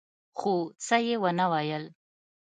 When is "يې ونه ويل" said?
1.07-1.83